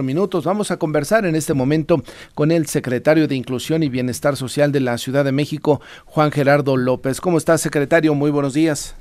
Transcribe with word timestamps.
minutos. 0.00 0.44
Vamos 0.44 0.70
a 0.70 0.78
conversar 0.78 1.26
en 1.26 1.36
este 1.36 1.52
momento 1.52 2.02
con 2.34 2.50
el 2.50 2.66
secretario 2.66 3.28
de 3.28 3.34
Inclusión 3.34 3.82
y 3.82 3.90
Bienestar 3.90 4.36
Social 4.36 4.72
de 4.72 4.80
la 4.80 4.96
Ciudad 4.96 5.22
de 5.22 5.32
México, 5.32 5.82
Juan 6.06 6.32
Gerardo 6.32 6.78
López. 6.78 7.20
¿Cómo 7.20 7.36
está, 7.36 7.58
secretario? 7.58 8.14
Muy 8.14 8.30
buenos 8.30 8.54
días. 8.54 8.94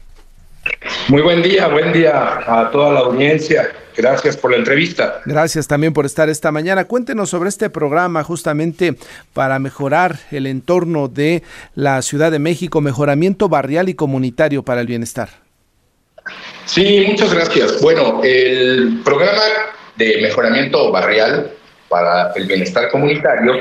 Muy 1.07 1.21
buen 1.21 1.41
día, 1.41 1.67
buen 1.69 1.93
día 1.93 2.39
a 2.45 2.69
toda 2.71 2.91
la 2.91 2.99
audiencia. 2.99 3.71
Gracias 3.95 4.35
por 4.35 4.51
la 4.51 4.57
entrevista. 4.57 5.21
Gracias 5.25 5.67
también 5.67 5.93
por 5.93 6.05
estar 6.05 6.27
esta 6.29 6.51
mañana. 6.51 6.85
Cuéntenos 6.85 7.29
sobre 7.29 7.47
este 7.47 7.69
programa 7.69 8.23
justamente 8.23 8.95
para 9.33 9.59
mejorar 9.59 10.19
el 10.29 10.45
entorno 10.45 11.07
de 11.07 11.43
la 11.73 12.01
Ciudad 12.01 12.31
de 12.31 12.39
México, 12.39 12.81
mejoramiento 12.81 13.47
barrial 13.47 13.87
y 13.87 13.93
comunitario 13.93 14.63
para 14.63 14.81
el 14.81 14.87
bienestar. 14.87 15.29
Sí, 16.65 17.05
muchas 17.07 17.33
gracias. 17.33 17.81
Bueno, 17.81 18.21
el 18.23 19.01
programa 19.03 19.41
de 20.01 20.21
mejoramiento 20.21 20.91
barrial 20.91 21.51
para 21.89 22.31
el 22.35 22.47
bienestar 22.47 22.89
comunitario 22.89 23.53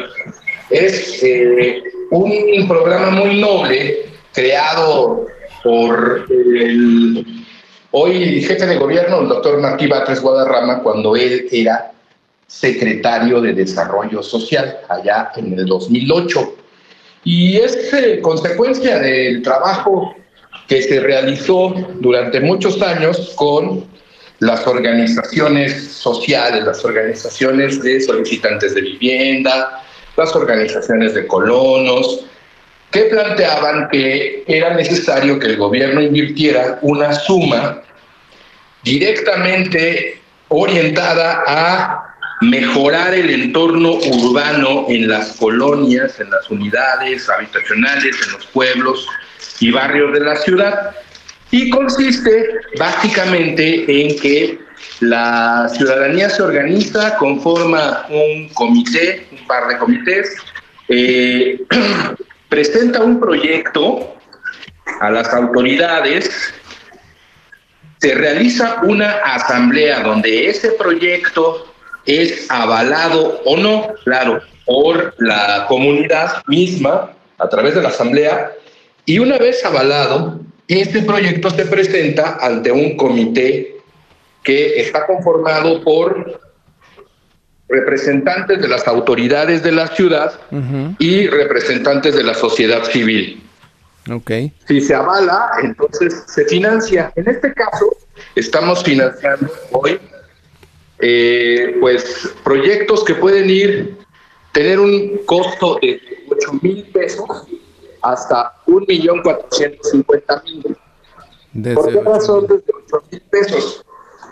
es 0.71 1.23
eh, 1.23 1.83
un 2.11 2.67
programa 2.69 3.11
muy 3.11 3.41
noble 3.41 4.07
creado 4.33 5.27
por 5.63 6.27
el 6.31 7.45
hoy 7.91 8.41
jefe 8.43 8.67
de 8.67 8.77
gobierno, 8.77 9.21
el 9.21 9.29
doctor 9.29 9.61
Martí 9.61 9.87
Batres 9.87 10.21
Guadarrama, 10.21 10.83
cuando 10.83 11.17
él 11.17 11.49
era 11.51 11.93
secretario 12.47 13.41
de 13.41 13.53
Desarrollo 13.53 14.23
Social 14.23 14.79
allá 14.89 15.33
en 15.37 15.59
el 15.59 15.67
2008. 15.67 16.55
Y 17.25 17.57
es 17.57 17.93
eh, 17.93 18.21
consecuencia 18.23 18.99
del 18.99 19.43
trabajo 19.43 20.15
que 20.67 20.81
se 20.83 21.01
realizó 21.01 21.75
durante 22.01 22.41
muchos 22.41 22.81
años 22.81 23.33
con 23.35 23.85
las 24.41 24.67
organizaciones 24.67 25.93
sociales, 25.93 26.65
las 26.65 26.85
organizaciones 26.85 27.83
de 27.83 28.01
solicitantes 28.01 28.75
de 28.75 28.81
vivienda, 28.81 29.83
las 30.17 30.35
organizaciones 30.35 31.15
de 31.15 31.27
colonos, 31.27 32.25
que 32.91 33.05
planteaban 33.05 33.89
que 33.91 34.43
era 34.47 34.75
necesario 34.75 35.39
que 35.39 35.47
el 35.47 35.57
gobierno 35.57 36.01
invirtiera 36.01 36.79
una 36.83 37.13
suma 37.13 37.83
directamente 38.83 40.21
orientada 40.49 41.45
a 41.47 42.11
mejorar 42.41 43.15
el 43.15 43.31
entorno 43.31 43.93
urbano 43.93 44.87
en 44.89 45.09
las 45.09 45.37
colonias, 45.37 46.19
en 46.19 46.31
las 46.31 46.51
unidades 46.51 47.29
habitacionales, 47.29 48.17
en 48.27 48.33
los 48.33 48.47
pueblos 48.47 49.07
y 49.61 49.71
barrios 49.71 50.13
de 50.15 50.21
la 50.21 50.37
ciudad, 50.37 50.97
y 51.51 51.71
consiste 51.71 52.51
básicamente 52.79 53.85
en 53.89 54.19
que 54.19 54.59
la 55.01 55.69
ciudadanía 55.75 56.31
se 56.31 56.43
organiza, 56.43 57.17
conforma 57.17 58.07
un 58.09 58.49
comité, 58.51 59.27
un 59.33 59.47
par 59.47 59.69
de 59.69 59.79
comités, 59.79 60.37
eh, 60.89 61.61
presenta 62.49 63.03
un 63.03 63.19
proyecto 63.19 64.17
a 65.01 65.11
las 65.11 65.33
autoridades, 65.33 66.55
se 67.99 68.15
realiza 68.15 68.81
una 68.83 69.11
asamblea 69.25 70.01
donde 70.01 70.49
ese 70.49 70.73
proyecto 70.73 71.73
es 72.07 72.51
avalado 72.51 73.41
o 73.45 73.57
no, 73.57 73.89
claro, 74.05 74.41
por 74.65 75.15
la 75.19 75.67
comunidad 75.69 76.43
misma 76.47 77.13
a 77.39 77.49
través 77.49 77.75
de 77.75 77.83
la 77.83 77.89
asamblea, 77.89 78.53
y 79.05 79.19
una 79.19 79.39
vez 79.39 79.65
avalado, 79.65 80.40
este 80.79 81.03
proyecto 81.03 81.51
se 81.51 81.67
presenta 81.67 82.39
ante 82.41 82.71
un 82.71 82.97
comité 82.97 83.77
que 84.43 84.81
está 84.81 85.07
conformado 85.07 85.83
por 85.83 86.41
representantes 87.69 88.61
de 88.61 88.69
las 88.69 88.87
autoridades 88.87 89.63
de 89.63 89.73
la 89.73 89.89
ciudad 89.89 90.33
y 90.99 91.27
representantes 91.27 92.15
de 92.15 92.23
la 92.23 92.35
sociedad 92.35 92.85
civil. 92.85 93.43
Okay. 94.11 94.53
Si 94.67 94.81
se 94.81 94.95
avala, 94.95 95.51
entonces 95.63 96.25
se 96.27 96.45
financia. 96.47 97.13
En 97.17 97.29
este 97.29 97.53
caso, 97.53 97.97
estamos 98.35 98.83
financiando 98.83 99.49
hoy 99.73 100.01
eh, 100.99 101.77
pues 101.81 102.31
proyectos 102.45 103.05
que 103.05 103.15
pueden 103.15 103.49
ir, 103.49 103.97
tener 104.53 104.81
un 104.81 105.19
costo 105.27 105.79
de 105.81 106.01
8 106.29 106.53
mil 106.63 106.85
pesos 106.93 107.47
hasta 108.03 108.55
un 108.67 108.85
millón 108.87 109.23
cuatrocientos 109.23 109.91
cincuenta 109.91 110.43
mil. 110.45 111.75
¿Por 111.75 111.93
qué 111.93 112.01
razón 112.01 112.47
desde 112.47 112.73
ocho 112.73 113.05
mil 113.11 113.21
pesos? 113.23 113.85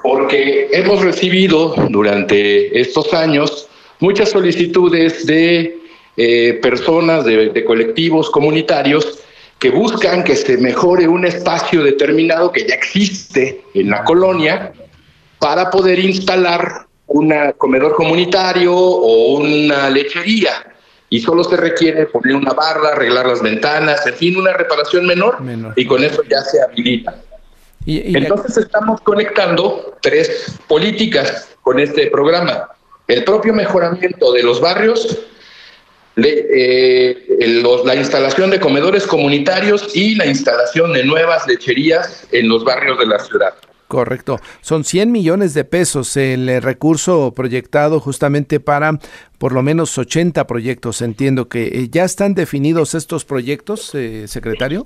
Porque 0.03 0.69
hemos 0.73 1.03
recibido 1.03 1.75
durante 1.91 2.81
estos 2.81 3.13
años 3.13 3.69
muchas 4.01 4.31
solicitudes 4.31 5.27
de 5.27 5.79
eh, 6.17 6.59
personas, 6.63 7.25
de, 7.25 7.51
de 7.51 7.65
colectivos 7.65 8.31
comunitarios 8.31 9.19
que 9.59 9.71
buscan 9.71 10.23
que 10.23 10.37
se 10.37 10.57
mejore 10.57 11.09
un 11.09 11.25
espacio 11.25 11.83
determinado 11.83 12.53
que 12.53 12.67
ya 12.67 12.75
existe 12.75 13.61
en 13.75 13.91
la 13.91 14.05
colonia 14.05 14.73
para 15.41 15.71
poder 15.71 15.99
instalar 15.99 16.87
un 17.09 17.35
comedor 17.57 17.95
comunitario 17.97 18.75
o 18.77 19.39
una 19.39 19.91
lechería 19.91 20.68
y 21.11 21.21
solo 21.21 21.45
se 21.45 21.57
requiere 21.57 22.07
poner 22.07 22.37
una 22.37 22.53
barra, 22.53 22.91
arreglar 22.91 23.27
las 23.27 23.43
ventanas, 23.43 24.07
en 24.07 24.15
fin, 24.15 24.37
una 24.37 24.53
reparación 24.53 25.07
menor, 25.07 25.39
y 25.77 25.87
con 25.87 26.05
eso 26.05 26.23
ya 26.25 26.43
se 26.43 26.61
habilita. 26.63 27.17
Y, 27.85 28.17
Entonces 28.17 28.59
estamos 28.59 29.01
conectando 29.01 29.97
tres 30.03 30.59
políticas 30.67 31.49
con 31.63 31.79
este 31.79 32.09
programa. 32.09 32.69
El 33.07 33.25
propio 33.25 33.55
mejoramiento 33.55 34.33
de 34.33 34.43
los 34.43 34.61
barrios, 34.61 35.19
eh, 36.17 37.39
la 37.85 37.95
instalación 37.95 38.51
de 38.51 38.61
comedores 38.61 39.07
comunitarios 39.07 39.97
y 39.97 40.17
la 40.17 40.27
instalación 40.27 40.93
de 40.93 41.05
nuevas 41.05 41.47
lecherías 41.47 42.27
en 42.33 42.49
los 42.49 42.65
barrios 42.65 42.99
de 42.99 43.07
la 43.07 43.19
ciudad. 43.21 43.55
Correcto. 43.89 44.39
Son 44.61 44.85
100 44.85 45.11
millones 45.11 45.55
de 45.55 45.65
pesos 45.65 46.15
el 46.19 46.47
eh, 46.49 46.61
recurso 46.61 47.33
proyectado 47.35 48.01
justamente 48.01 48.61
para 48.61 48.99
por 49.39 49.53
lo 49.53 49.63
menos 49.63 49.97
80 49.97 50.47
proyectos. 50.47 51.01
Entiendo 51.01 51.49
que 51.49 51.67
eh, 51.69 51.89
ya 51.91 52.05
están 52.05 52.35
definidos 52.35 52.95
estos 52.95 53.25
proyectos, 53.25 53.95
eh, 53.95 54.29
secretario. 54.29 54.85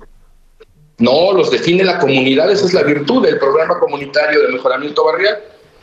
No, 0.99 1.33
los 1.33 1.51
define 1.51 1.83
la 1.83 1.99
comunidad. 1.99 2.49
Esa 2.49 2.65
es 2.65 2.73
la 2.73 2.83
virtud 2.83 3.25
del 3.25 3.37
programa 3.37 3.77
comunitario 3.77 4.41
de 4.41 4.53
mejoramiento 4.53 5.03
barrial 5.03 5.37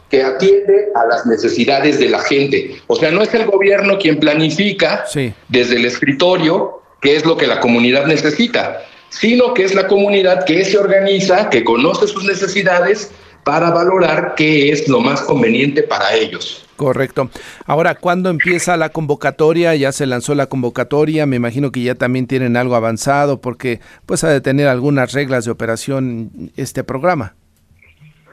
que 0.09 0.23
atiende 0.23 0.89
a 0.95 1.07
las 1.07 1.27
necesidades 1.27 1.99
de 2.01 2.09
la 2.09 2.21
gente. 2.21 2.81
O 2.87 2.97
sea, 2.97 3.11
no 3.11 3.23
es 3.23 3.33
el 3.35 3.45
gobierno 3.45 3.99
quien 3.99 4.19
planifica 4.19 5.05
desde 5.49 5.77
el 5.77 5.85
escritorio 5.85 6.83
qué 7.03 7.17
es 7.17 7.25
lo 7.27 7.37
que 7.37 7.47
la 7.47 7.61
comunidad 7.61 8.07
necesita 8.07 8.83
sino 9.11 9.55
que 9.55 9.65
es 9.65 9.75
la 9.75 9.87
comunidad 9.87 10.45
que 10.45 10.65
se 10.65 10.79
organiza, 10.79 11.51
que 11.51 11.63
conoce 11.63 12.07
sus 12.07 12.25
necesidades 12.25 13.11
para 13.45 13.71
valorar 13.71 14.35
qué 14.37 14.71
es 14.71 14.89
lo 14.89 15.01
más 15.01 15.21
conveniente 15.23 15.83
para 15.83 16.15
ellos. 16.15 16.65
Correcto. 16.77 17.29
Ahora, 17.67 17.95
¿cuándo 17.95 18.31
empieza 18.31 18.77
la 18.79 18.89
convocatoria? 18.89 19.75
Ya 19.75 19.93
se 19.93 20.07
lanzó 20.07 20.35
la 20.35 20.47
convocatoria, 20.47 21.27
me 21.27 21.37
imagino 21.37 21.73
que 21.73 21.83
ya 21.83 21.95
también 21.95 22.27
tienen 22.27 22.57
algo 22.57 22.75
avanzado 22.75 23.41
porque 23.41 23.81
pues 24.07 24.25
ha 24.25 24.31
de 24.31 24.41
tener 24.41 24.67
algunas 24.67 25.13
reglas 25.13 25.45
de 25.45 25.51
operación 25.51 26.53
este 26.57 26.83
programa. 26.83 27.35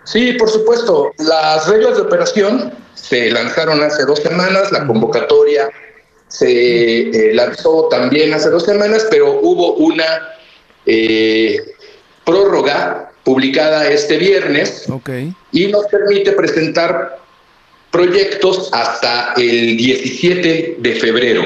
Sí, 0.06 0.34
por 0.34 0.50
supuesto. 0.50 1.12
Las 1.18 1.68
reglas 1.68 1.98
de 1.98 2.04
operación 2.04 2.72
se 2.94 3.30
lanzaron 3.32 3.84
hace 3.84 4.06
dos 4.06 4.20
semanas, 4.20 4.72
la 4.72 4.88
convocatoria 4.88 5.70
se 6.30 7.10
eh, 7.10 7.34
lanzó 7.34 7.88
también 7.90 8.34
hace 8.34 8.50
dos 8.50 8.64
semanas, 8.64 9.08
pero 9.10 9.40
hubo 9.42 9.74
una 9.76 10.04
eh, 10.88 11.58
prórroga 12.26 13.12
publicada 13.24 13.90
este 13.90 14.18
viernes 14.18 14.88
y 15.52 15.68
nos 15.68 15.86
permite 15.88 16.32
presentar 16.32 17.20
proyectos 17.92 18.70
hasta 18.72 19.34
el 19.36 19.76
17 19.76 20.78
de 20.80 20.96
febrero. 20.96 21.44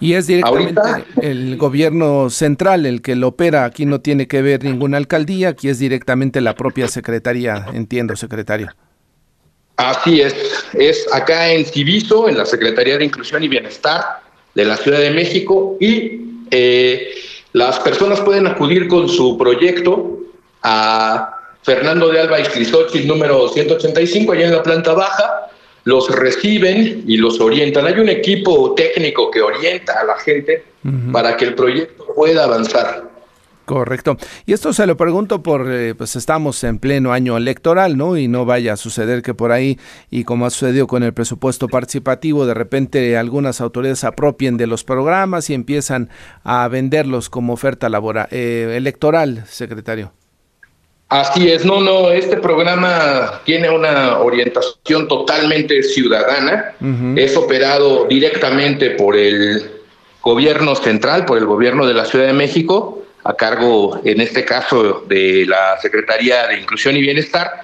Y 0.00 0.14
es 0.14 0.26
directamente 0.26 0.80
el 1.22 1.56
gobierno 1.56 2.30
central 2.30 2.86
el 2.86 3.02
que 3.02 3.16
lo 3.16 3.28
opera, 3.28 3.64
aquí 3.64 3.84
no 3.84 4.00
tiene 4.00 4.28
que 4.28 4.40
ver 4.40 4.64
ninguna 4.64 4.96
alcaldía, 4.96 5.50
aquí 5.50 5.68
es 5.68 5.78
directamente 5.78 6.40
la 6.40 6.54
propia 6.54 6.88
secretaría, 6.88 7.66
entiendo, 7.74 8.16
secretario. 8.16 8.68
Así 9.76 10.20
es, 10.20 10.34
es 10.74 11.06
acá 11.12 11.50
en 11.52 11.64
Civiso, 11.64 12.28
en 12.28 12.36
la 12.36 12.44
Secretaría 12.44 12.98
de 12.98 13.04
Inclusión 13.06 13.42
y 13.42 13.48
Bienestar 13.48 14.20
de 14.54 14.64
la 14.64 14.76
Ciudad 14.76 15.00
de 15.00 15.10
México, 15.10 15.76
y 15.80 16.20
eh, 16.50 17.14
las 17.52 17.78
personas 17.80 18.20
pueden 18.20 18.46
acudir 18.46 18.88
con 18.88 19.08
su 19.08 19.36
proyecto 19.36 20.18
a 20.62 21.36
Fernando 21.62 22.08
de 22.08 22.20
Alba 22.20 22.38
y 22.40 23.06
número 23.06 23.48
185, 23.48 24.32
allá 24.32 24.46
en 24.46 24.54
la 24.54 24.62
planta 24.62 24.94
baja, 24.94 25.50
los 25.84 26.08
reciben 26.10 27.04
y 27.06 27.16
los 27.16 27.40
orientan. 27.40 27.86
Hay 27.86 27.98
un 27.98 28.08
equipo 28.08 28.74
técnico 28.74 29.30
que 29.30 29.42
orienta 29.42 30.00
a 30.00 30.04
la 30.04 30.16
gente 30.16 30.64
para 31.12 31.36
que 31.36 31.46
el 31.46 31.54
proyecto 31.54 32.06
pueda 32.14 32.44
avanzar. 32.44 33.09
Correcto. 33.70 34.16
Y 34.46 34.52
esto 34.52 34.72
se 34.72 34.84
lo 34.84 34.96
pregunto 34.96 35.44
por, 35.44 35.70
eh, 35.70 35.94
pues 35.94 36.16
estamos 36.16 36.64
en 36.64 36.80
pleno 36.80 37.12
año 37.12 37.36
electoral, 37.36 37.96
¿no? 37.96 38.16
Y 38.16 38.26
no 38.26 38.44
vaya 38.44 38.72
a 38.72 38.76
suceder 38.76 39.22
que 39.22 39.32
por 39.32 39.52
ahí, 39.52 39.78
y 40.10 40.24
como 40.24 40.44
ha 40.44 40.50
sucedido 40.50 40.88
con 40.88 41.04
el 41.04 41.14
presupuesto 41.14 41.68
participativo, 41.68 42.46
de 42.46 42.54
repente 42.54 43.16
algunas 43.16 43.60
autoridades 43.60 44.02
apropien 44.02 44.56
de 44.56 44.66
los 44.66 44.82
programas 44.82 45.50
y 45.50 45.54
empiezan 45.54 46.10
a 46.42 46.66
venderlos 46.66 47.30
como 47.30 47.52
oferta 47.52 47.88
laboral, 47.88 48.26
eh, 48.32 48.74
electoral, 48.76 49.44
secretario. 49.46 50.10
Así 51.08 51.48
es, 51.48 51.64
no, 51.64 51.80
no, 51.80 52.10
este 52.10 52.38
programa 52.38 53.40
tiene 53.44 53.70
una 53.70 54.18
orientación 54.18 55.06
totalmente 55.06 55.84
ciudadana, 55.84 56.74
es 57.14 57.36
operado 57.36 58.06
directamente 58.06 58.90
por 58.90 59.16
el 59.16 59.70
gobierno 60.22 60.74
central, 60.74 61.24
por 61.24 61.38
el 61.38 61.46
gobierno 61.46 61.86
de 61.86 61.94
la 61.94 62.04
Ciudad 62.04 62.26
de 62.26 62.32
México, 62.32 62.99
a 63.30 63.34
cargo, 63.36 64.00
en 64.04 64.20
este 64.20 64.44
caso, 64.44 65.04
de 65.08 65.46
la 65.46 65.78
Secretaría 65.80 66.48
de 66.48 66.58
Inclusión 66.60 66.96
y 66.96 67.00
Bienestar. 67.00 67.62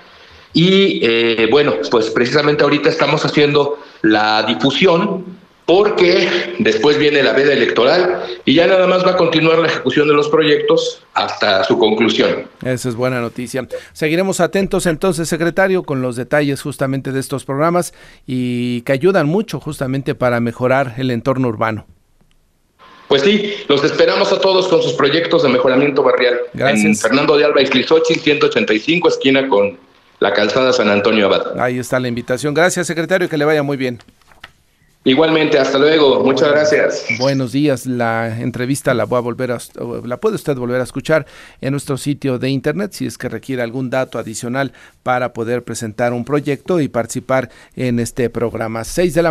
Y 0.52 1.00
eh, 1.02 1.48
bueno, 1.50 1.74
pues 1.90 2.10
precisamente 2.10 2.62
ahorita 2.62 2.88
estamos 2.88 3.24
haciendo 3.24 3.78
la 4.02 4.42
difusión 4.44 5.36
porque 5.66 6.54
después 6.60 6.96
viene 6.96 7.24
la 7.24 7.32
veda 7.32 7.52
electoral 7.52 8.22
y 8.44 8.54
ya 8.54 8.68
nada 8.68 8.86
más 8.86 9.04
va 9.04 9.10
a 9.10 9.16
continuar 9.16 9.58
la 9.58 9.66
ejecución 9.66 10.06
de 10.06 10.14
los 10.14 10.28
proyectos 10.28 11.02
hasta 11.12 11.64
su 11.64 11.76
conclusión. 11.76 12.48
Esa 12.64 12.88
es 12.88 12.94
buena 12.94 13.20
noticia. 13.20 13.66
Seguiremos 13.92 14.38
atentos 14.38 14.86
entonces, 14.86 15.28
secretario, 15.28 15.82
con 15.82 16.02
los 16.02 16.14
detalles 16.14 16.62
justamente 16.62 17.10
de 17.10 17.18
estos 17.18 17.44
programas 17.44 17.92
y 18.26 18.82
que 18.82 18.92
ayudan 18.92 19.26
mucho 19.26 19.58
justamente 19.58 20.14
para 20.14 20.38
mejorar 20.38 20.94
el 20.98 21.10
entorno 21.10 21.48
urbano. 21.48 21.86
Pues 23.08 23.22
sí, 23.22 23.54
los 23.68 23.84
esperamos 23.84 24.32
a 24.32 24.40
todos 24.40 24.68
con 24.68 24.82
sus 24.82 24.94
proyectos 24.94 25.42
de 25.42 25.48
mejoramiento 25.48 26.02
barrial. 26.02 26.38
Gracias. 26.54 26.84
En 26.84 26.96
Fernando 26.96 27.36
de 27.36 27.44
Alba 27.44 27.62
y 27.62 27.66
185, 27.66 29.08
esquina 29.08 29.48
con 29.48 29.78
la 30.18 30.32
calzada 30.32 30.72
San 30.72 30.88
Antonio 30.88 31.26
Abad. 31.26 31.60
Ahí 31.60 31.78
está 31.78 32.00
la 32.00 32.08
invitación. 32.08 32.54
Gracias, 32.54 32.86
secretario, 32.86 33.28
que 33.28 33.36
le 33.36 33.44
vaya 33.44 33.62
muy 33.62 33.76
bien. 33.76 34.00
Igualmente, 35.06 35.56
hasta 35.56 35.78
luego. 35.78 36.24
Muchas 36.24 36.50
gracias. 36.50 37.06
Buenos 37.20 37.52
días. 37.52 37.86
La 37.86 38.40
entrevista 38.40 38.92
la 38.92 39.04
voy 39.04 39.18
a 39.18 39.20
volver 39.20 39.52
a, 39.52 39.58
la 40.04 40.16
puede 40.16 40.34
usted 40.34 40.56
volver 40.56 40.80
a 40.80 40.82
escuchar 40.82 41.26
en 41.60 41.70
nuestro 41.70 41.96
sitio 41.96 42.40
de 42.40 42.50
internet 42.50 42.90
si 42.92 43.06
es 43.06 43.16
que 43.16 43.28
requiere 43.28 43.62
algún 43.62 43.88
dato 43.88 44.18
adicional 44.18 44.72
para 45.04 45.32
poder 45.32 45.62
presentar 45.62 46.12
un 46.12 46.24
proyecto 46.24 46.80
y 46.80 46.88
participar 46.88 47.50
en 47.76 48.00
este 48.00 48.30
programa. 48.30 48.82
Seis 48.82 49.14
de 49.14 49.22
la 49.22 49.24